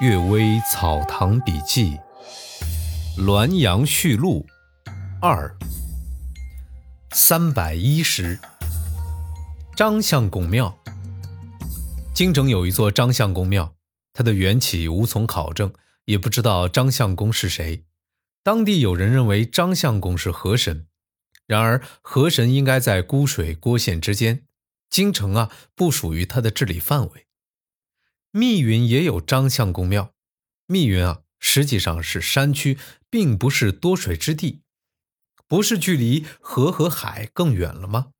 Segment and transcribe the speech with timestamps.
[0.02, 1.98] 《岳微草堂笔记》
[3.22, 4.46] 《滦阳序录》
[5.20, 5.54] 二
[7.12, 8.38] 三百一十。
[9.76, 10.74] 张相公庙，
[12.14, 13.74] 京城有一座张相公庙，
[14.14, 15.70] 它的缘起无从考证，
[16.06, 17.84] 也不知道张相公是谁。
[18.42, 20.86] 当地有人认为张相公是河神，
[21.46, 24.46] 然而河神应该在孤水郭县之间，
[24.88, 27.26] 京城啊不属于他的治理范围。
[28.32, 30.14] 密云也有张相公庙，
[30.66, 32.78] 密云啊，实际上是山区，
[33.10, 34.62] 并不是多水之地，
[35.48, 38.12] 不是距离河和海更远了吗？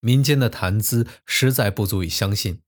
[0.00, 2.62] 民间的谈资实在不足以相信。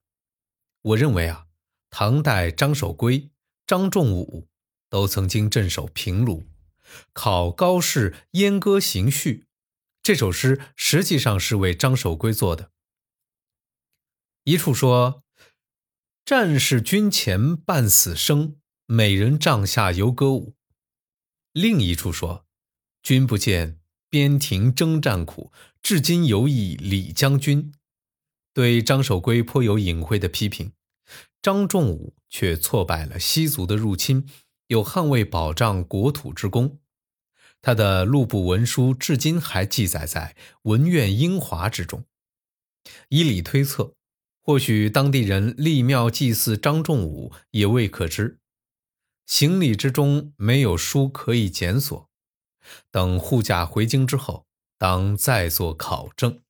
[0.82, 1.46] 我认为啊，
[1.90, 3.30] 唐代张守珪、
[3.66, 4.46] 张仲武
[4.88, 6.46] 都曾经镇守平卢，
[7.12, 9.40] 考高士《燕歌行序》
[10.04, 12.70] 这首诗实际上是为张守珪做的。
[14.44, 15.23] 一处说。
[16.24, 18.56] 战士军前半死生，
[18.86, 20.54] 美人帐下犹歌舞。
[21.52, 22.46] 另一处说
[23.04, 27.74] ：“君不见边庭征战苦，至今犹忆李将军。”
[28.54, 30.72] 对张守珪颇有隐晦的批评。
[31.42, 34.26] 张仲武却挫败了西族的入侵，
[34.68, 36.78] 有捍卫保障国土之功。
[37.60, 42.06] 他的录部文书至今还记载在文苑英华之中。
[43.10, 43.94] 以理推测。
[44.46, 48.38] 或许当地人立庙祭祀张仲武也未可知，
[49.24, 52.10] 行李之中没有书可以检索，
[52.90, 56.42] 等护驾回京之后，当再做考证。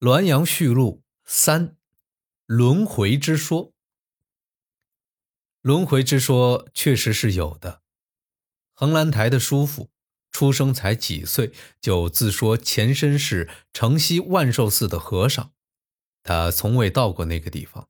[0.06, 1.76] 《滦阳序录》三，
[2.46, 3.74] 轮回之说。
[5.60, 7.82] 轮回之说确实是有的，
[8.72, 9.91] 横兰台的叔父。
[10.32, 15.52] 出生才几岁，就自说前身是城西万寿寺的和尚。
[16.22, 17.88] 他从未到过那个地方，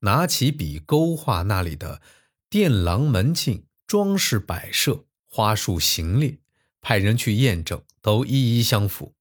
[0.00, 2.02] 拿起笔勾画那里的
[2.50, 6.38] 殿廊门径、装饰摆设、花树行列，
[6.80, 9.14] 派人去验证，都一一相符。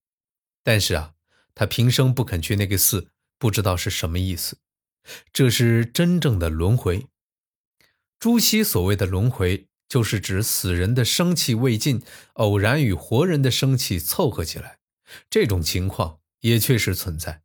[0.63, 1.13] 但是啊，
[1.53, 4.57] 他平生不肯去那个寺，不知道是什么意思。
[5.31, 7.07] 这是真正的轮回。
[8.17, 9.67] 朱熹所谓的轮回。
[9.93, 12.01] 就是指死人的生气未尽，
[12.33, 14.79] 偶然与活人的生气凑合起来，
[15.29, 17.43] 这种情况也确实存在。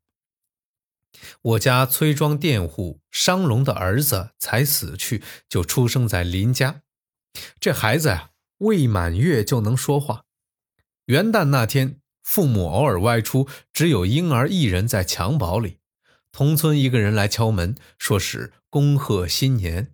[1.43, 6.81] 我家崔庄佃户商龙的儿子才死去，就出生在邻家。
[7.61, 10.25] 这孩子呀，未满月就能说话。
[11.05, 15.81] 元旦那天，父母偶尔外出，只有婴儿一人在襁褓里。
[16.33, 19.93] 同村一个人来敲门，说是恭贺新年。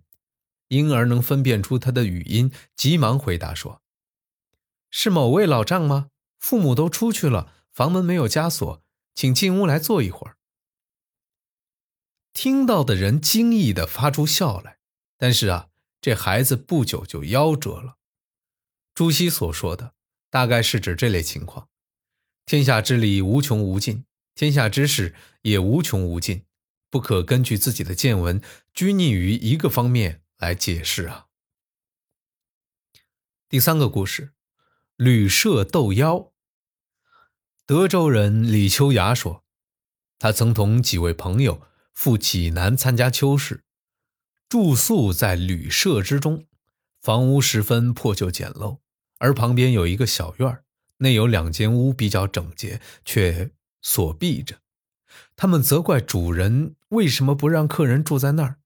[0.69, 3.81] 婴儿能分辨出他的语音，急忙回答说
[4.89, 6.09] ：“是某位老丈吗？
[6.39, 8.83] 父母都出去了，房门没有枷锁，
[9.13, 10.37] 请进屋来坐一会儿。”
[12.33, 14.79] 听到的人惊异的发出笑来，
[15.17, 15.69] 但是啊，
[16.01, 17.97] 这孩子不久就夭折了。
[18.93, 19.93] 朱熹所说的，
[20.29, 21.69] 大概是指这类情况：
[22.45, 26.43] 天下之理无穷无尽，天下之事也无穷无尽，
[26.89, 28.41] 不可根据自己的见闻
[28.73, 30.23] 拘泥于一个方面。
[30.45, 31.25] 来解释啊。
[33.49, 34.33] 第三个故事，
[34.95, 36.31] 旅社斗妖。
[37.65, 39.43] 德州人李秋雅说，
[40.19, 41.63] 他曾同几位朋友
[41.95, 43.63] 赴济南参加秋试，
[44.47, 46.45] 住宿在旅社之中，
[47.01, 48.77] 房屋十分破旧简陋，
[49.17, 50.63] 而旁边有一个小院
[50.97, 53.49] 内有两间屋比较整洁，却
[53.81, 54.59] 锁闭着。
[55.35, 58.59] 他们责怪主人为什么不让客人住在那儿，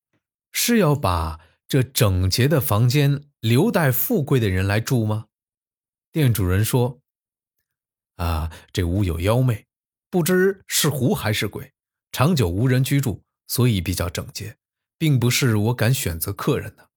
[0.52, 1.40] 是要把。
[1.70, 5.28] 这整洁的房间留待富贵的人来住吗？
[6.12, 7.00] 店主人说
[8.18, 9.68] ：“啊，这屋有妖魅，
[10.10, 11.72] 不知是狐还是鬼，
[12.12, 14.58] 长久无人居住，所以比较整洁，
[14.98, 16.90] 并不是我敢选择客人的。”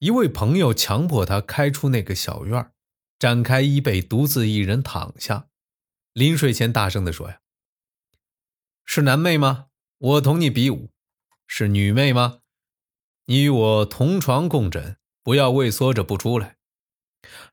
[0.00, 2.72] 一位朋友强迫他开出那个小院
[3.20, 5.46] 展开衣被，独自一人躺下，
[6.12, 7.38] 临睡前大声地说：“呀，
[8.84, 9.68] 是男妹吗？
[9.98, 10.90] 我同你比武。
[11.46, 12.40] 是女妹吗？”
[13.26, 16.56] 你与我同床共枕，不要畏缩着不出来。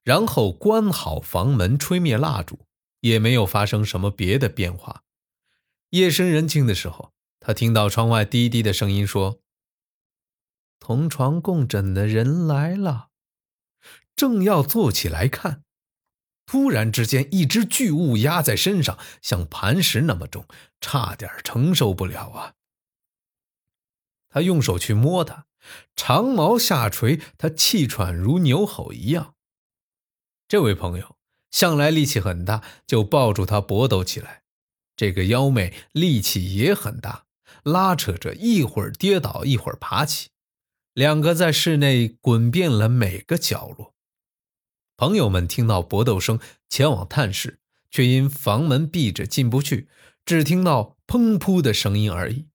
[0.04, 2.66] 然后关好房门，吹灭蜡烛，
[3.00, 5.04] 也没有发生什么别的变化。
[5.92, 9.42] 夜深人静的时候，他听到窗外滴滴的声音说
[10.80, 13.10] ：“同床共枕的人来了。”
[14.16, 15.64] 正要坐起来看，
[16.46, 20.46] 突然之间，一只巨物压在身上，像磐石那么重，
[20.82, 22.56] 差点承受不了啊！
[24.30, 25.48] 他用手去摸它。
[25.96, 29.36] 长毛下垂，他气喘如牛吼一样。
[30.48, 31.18] 这位朋友
[31.50, 34.44] 向来力气很大，就抱住他搏斗起来。
[34.96, 37.26] 这个妖媚力气也很大，
[37.64, 40.30] 拉扯着，一会儿跌倒，一会儿爬起，
[40.94, 43.96] 两个在室内滚遍了每个角落。
[44.98, 47.60] 朋友们听到搏斗声，前往探视，
[47.90, 49.90] 却因房门闭着进不去，
[50.24, 52.50] 只听到砰噗的声音而已。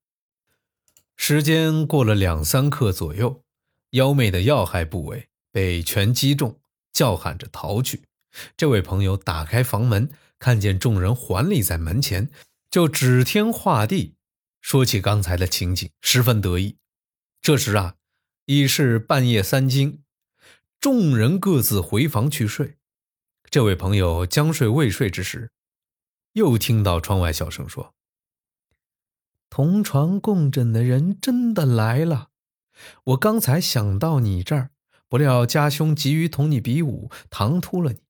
[1.16, 3.42] 时间过了两三刻左右，
[3.90, 6.60] 妖媚的要害部位被拳击中，
[6.92, 8.02] 叫喊着逃去。
[8.56, 12.30] 这位朋友打开房门，看见众人环立在门前，
[12.70, 14.14] 就指天画地。
[14.60, 16.76] 说起刚才的情景，十分得意。
[17.40, 17.94] 这时啊，
[18.44, 20.00] 已是半夜三更，
[20.78, 22.76] 众人各自回房去睡。
[23.48, 25.50] 这位朋友将睡未睡之时，
[26.32, 27.94] 又听到窗外小声说
[29.56, 32.28] ：“同床共枕的人真的来了。
[33.04, 34.68] 我刚才想到你这儿，
[35.08, 38.00] 不料家兄急于同你比武，唐突了你。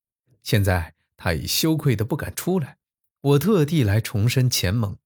[0.42, 2.78] 现在他已羞愧的不敢出来，
[3.20, 4.98] 我特地来重申前盟。”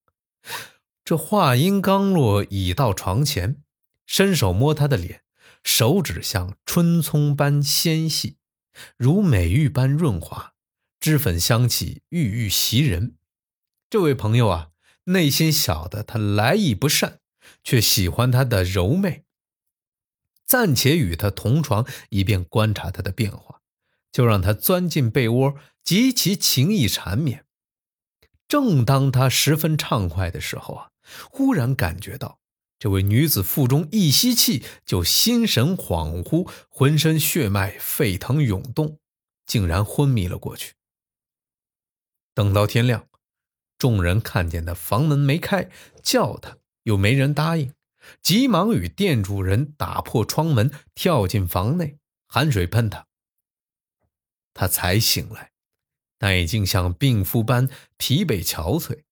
[1.05, 3.63] 这话音刚落，已到床前，
[4.07, 5.21] 伸手摸他的脸，
[5.63, 8.39] 手指像春葱般纤细，
[8.97, 10.55] 如美玉般润滑，
[10.99, 13.17] 脂粉香气郁郁袭人。
[13.91, 14.70] 这位朋友啊，
[15.05, 17.21] 内心晓得他来意不善，
[17.63, 19.25] 却喜欢他的柔媚，
[20.45, 23.61] 暂且与他同床，以便观察他的变化，
[24.13, 27.45] 就让他钻进被窝，极其情意缠绵。
[28.47, 30.91] 正当他十分畅快的时候啊。
[31.29, 32.39] 忽然感觉到，
[32.79, 39.01] 这位女子腹中一吸气，就心神恍惚，浑身血脉沸腾涌动，
[39.45, 40.75] 竟然昏迷了过去。
[42.33, 43.09] 等到天亮，
[43.81, 45.71] 众人看见他房门没开，
[46.03, 47.73] 叫他又没人答应，
[48.21, 51.97] 急忙与店主人打破窗门，跳进房内，
[52.29, 53.07] 含水喷他。
[54.53, 55.53] 他才醒来，
[56.19, 59.05] 但已经像病夫般疲惫憔悴，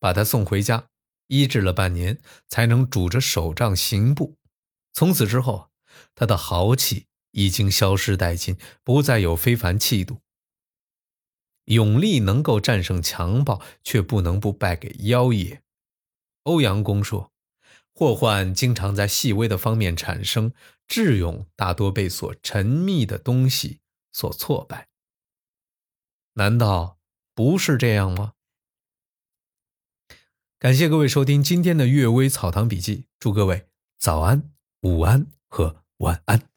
[0.00, 0.88] 把他送回家。
[1.28, 2.18] 医治了半年，
[2.48, 4.36] 才能拄着手杖行步。
[4.92, 5.70] 从此之后，
[6.16, 10.20] 他的豪气已经消失殆尽，不再有非凡气度。
[11.70, 15.62] 勇力能够战胜强暴，却不能不败给妖也。
[16.42, 17.32] 欧阳公说
[17.94, 20.52] ：“祸患经常在细微的方面产生，
[20.88, 23.80] 智勇大多被所沉迷的东西
[24.12, 24.88] 所挫败。”
[26.34, 26.98] 难道
[27.34, 28.32] 不是这样吗？
[30.58, 33.66] 感谢各位收听今天的《阅微草堂笔记》，祝各位
[33.96, 34.50] 早安、
[34.82, 36.48] 午安和晚安。